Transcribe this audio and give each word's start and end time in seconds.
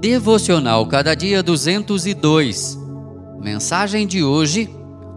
Devocional 0.00 0.86
Cada 0.86 1.12
Dia 1.16 1.42
202. 1.42 2.78
Mensagem 3.40 4.06
de 4.06 4.22
hoje: 4.22 4.70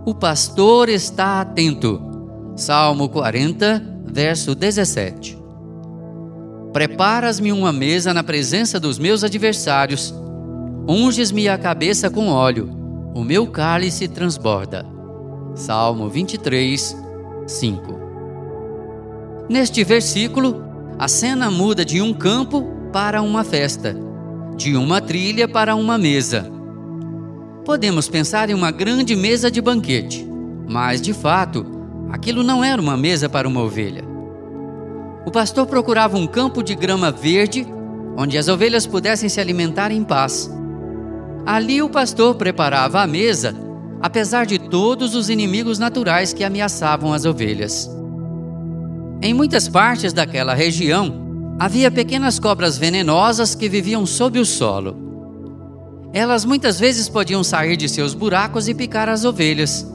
O 0.07 0.15
pastor 0.15 0.89
está 0.89 1.39
atento. 1.39 2.01
Salmo 2.55 3.07
40, 3.07 3.79
verso 4.07 4.55
17. 4.55 5.37
Preparas-me 6.73 7.51
uma 7.51 7.71
mesa 7.71 8.11
na 8.11 8.23
presença 8.23 8.79
dos 8.79 8.97
meus 8.97 9.23
adversários. 9.23 10.15
Unges-me 10.87 11.47
a 11.47 11.59
cabeça 11.59 12.09
com 12.09 12.29
óleo. 12.29 12.67
O 13.13 13.23
meu 13.23 13.45
cálice 13.45 14.07
transborda. 14.07 14.83
Salmo 15.53 16.09
23, 16.09 16.97
5. 17.45 17.99
Neste 19.47 19.83
versículo, 19.83 20.63
a 20.97 21.07
cena 21.07 21.51
muda 21.51 21.85
de 21.85 22.01
um 22.01 22.11
campo 22.15 22.65
para 22.91 23.21
uma 23.21 23.43
festa 23.43 24.09
de 24.61 24.75
uma 24.75 25.01
trilha 25.01 25.47
para 25.47 25.75
uma 25.75 25.97
mesa. 25.97 26.51
Podemos 27.65 28.07
pensar 28.07 28.49
em 28.49 28.53
uma 28.53 28.69
grande 28.69 29.15
mesa 29.15 29.49
de 29.49 29.59
banquete, 29.59 30.27
mas 30.69 31.01
de 31.01 31.13
fato, 31.13 31.65
aquilo 32.11 32.43
não 32.43 32.63
era 32.63 32.79
uma 32.79 32.95
mesa 32.95 33.27
para 33.27 33.47
uma 33.47 33.61
ovelha. 33.61 34.03
O 35.25 35.31
pastor 35.31 35.65
procurava 35.65 36.15
um 36.15 36.27
campo 36.27 36.61
de 36.61 36.75
grama 36.75 37.11
verde 37.11 37.67
onde 38.15 38.37
as 38.37 38.47
ovelhas 38.47 38.85
pudessem 38.85 39.29
se 39.29 39.39
alimentar 39.39 39.91
em 39.91 40.03
paz. 40.03 40.51
Ali 41.45 41.81
o 41.81 41.89
pastor 41.89 42.35
preparava 42.35 43.01
a 43.01 43.07
mesa, 43.07 43.55
apesar 43.99 44.45
de 44.45 44.59
todos 44.59 45.15
os 45.15 45.29
inimigos 45.29 45.79
naturais 45.79 46.33
que 46.33 46.43
ameaçavam 46.43 47.13
as 47.13 47.25
ovelhas. 47.25 47.89
Em 49.23 49.33
muitas 49.33 49.67
partes 49.67 50.13
daquela 50.13 50.53
região, 50.53 51.20
Havia 51.61 51.91
pequenas 51.91 52.39
cobras 52.39 52.75
venenosas 52.75 53.53
que 53.53 53.69
viviam 53.69 54.03
sob 54.03 54.39
o 54.39 54.43
solo. 54.43 54.95
Elas 56.11 56.43
muitas 56.43 56.79
vezes 56.79 57.07
podiam 57.07 57.43
sair 57.43 57.77
de 57.77 57.87
seus 57.87 58.15
buracos 58.15 58.67
e 58.67 58.73
picar 58.73 59.07
as 59.07 59.25
ovelhas. 59.25 59.87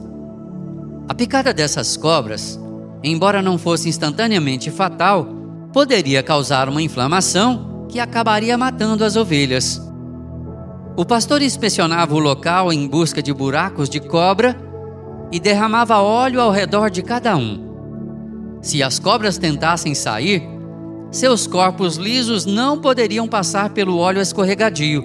A 1.09 1.13
picada 1.13 1.53
dessas 1.53 1.97
cobras, 1.97 2.57
embora 3.03 3.41
não 3.41 3.57
fosse 3.57 3.89
instantaneamente 3.89 4.71
fatal, 4.71 5.27
poderia 5.73 6.23
causar 6.23 6.69
uma 6.69 6.81
inflamação 6.81 7.85
que 7.89 7.99
acabaria 7.99 8.57
matando 8.57 9.03
as 9.03 9.17
ovelhas. 9.17 9.81
O 10.95 11.03
pastor 11.03 11.41
inspecionava 11.41 12.15
o 12.15 12.19
local 12.19 12.71
em 12.71 12.87
busca 12.87 13.21
de 13.21 13.33
buracos 13.33 13.89
de 13.89 13.99
cobra 13.99 14.55
e 15.33 15.37
derramava 15.37 15.99
óleo 15.99 16.39
ao 16.39 16.49
redor 16.49 16.89
de 16.89 17.01
cada 17.01 17.35
um. 17.35 18.57
Se 18.61 18.81
as 18.81 18.99
cobras 18.99 19.37
tentassem 19.37 19.93
sair, 19.93 20.55
seus 21.11 21.47
corpos 21.47 21.95
lisos 21.95 22.45
não 22.45 22.79
poderiam 22.79 23.27
passar 23.27 23.69
pelo 23.69 23.97
óleo 23.97 24.21
escorregadio, 24.21 25.03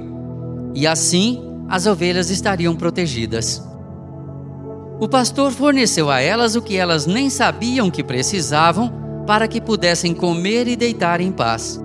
e 0.75 0.87
assim 0.87 1.41
as 1.69 1.87
ovelhas 1.87 2.31
estariam 2.31 2.75
protegidas. 2.75 3.63
O 5.01 5.09
pastor 5.09 5.51
forneceu 5.51 6.11
a 6.11 6.21
elas 6.21 6.55
o 6.55 6.63
que 6.63 6.77
elas 6.77 7.07
nem 7.07 7.31
sabiam 7.31 7.91
que 7.91 8.05
precisavam 8.05 8.93
para 9.27 9.49
que 9.49 9.61
pudessem 9.61 10.15
comer 10.15 10.69
e 10.69 10.77
deitar 10.77 11.21
em 11.21 11.33
paz. 11.33 11.81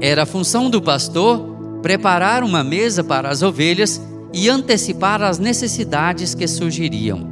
Era 0.00 0.22
a 0.22 0.26
função 0.26 0.70
do 0.70 0.80
pastor 0.80 1.50
preparar 1.82 2.42
uma 2.42 2.64
mesa 2.64 3.02
para 3.02 3.28
as 3.28 3.42
ovelhas 3.42 4.00
e 4.32 4.48
antecipar 4.48 5.22
as 5.22 5.38
necessidades 5.38 6.34
que 6.34 6.46
surgiriam. 6.46 7.28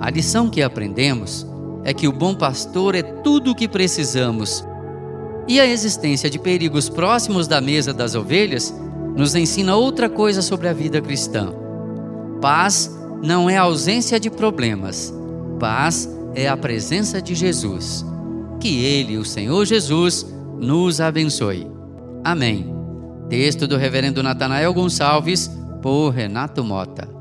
A 0.00 0.10
lição 0.10 0.48
que 0.48 0.62
aprendemos 0.62 1.46
é 1.84 1.94
que 1.94 2.06
o 2.06 2.12
bom 2.12 2.34
pastor 2.34 2.94
é 2.94 3.02
tudo 3.02 3.52
o 3.52 3.54
que 3.54 3.68
precisamos. 3.68 4.64
E 5.48 5.60
a 5.60 5.66
existência 5.66 6.30
de 6.30 6.38
perigos 6.38 6.88
próximos 6.88 7.48
da 7.48 7.60
mesa 7.60 7.92
das 7.92 8.14
ovelhas 8.14 8.74
nos 9.16 9.34
ensina 9.34 9.74
outra 9.74 10.08
coisa 10.08 10.42
sobre 10.42 10.68
a 10.68 10.72
vida 10.72 11.00
cristã. 11.00 11.52
Paz 12.40 12.96
não 13.22 13.50
é 13.50 13.56
ausência 13.56 14.18
de 14.20 14.30
problemas, 14.30 15.12
paz 15.58 16.08
é 16.34 16.48
a 16.48 16.56
presença 16.56 17.20
de 17.20 17.34
Jesus. 17.34 18.04
Que 18.60 18.84
Ele, 18.84 19.18
o 19.18 19.24
Senhor 19.24 19.64
Jesus, 19.64 20.26
nos 20.58 21.00
abençoe. 21.00 21.66
Amém. 22.22 22.74
Texto 23.28 23.66
do 23.66 23.76
Reverendo 23.76 24.22
Natanael 24.22 24.72
Gonçalves, 24.74 25.50
por 25.80 26.10
Renato 26.10 26.62
Mota. 26.62 27.19